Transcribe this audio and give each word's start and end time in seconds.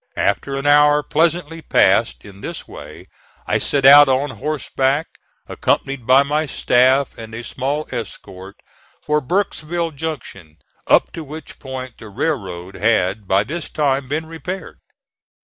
After 0.17 0.55
an 0.57 0.65
hour 0.65 1.03
pleasantly 1.03 1.61
passed 1.61 2.25
in 2.25 2.41
this 2.41 2.67
way 2.67 3.05
I 3.45 3.59
set 3.59 3.85
out 3.85 4.09
on 4.09 4.31
horseback, 4.31 5.19
accompanied 5.45 6.07
by 6.07 6.23
my 6.23 6.47
staff 6.47 7.15
and 7.19 7.35
a 7.35 7.43
small 7.43 7.87
escort, 7.91 8.55
for 9.03 9.21
Burkesville 9.21 9.91
Junction, 9.91 10.57
up 10.87 11.11
to 11.11 11.23
which 11.23 11.59
point 11.59 11.99
the 11.99 12.09
railroad 12.09 12.73
had 12.73 13.27
by 13.27 13.43
this 13.43 13.69
time 13.69 14.07
been 14.07 14.25
repaired. 14.25 14.79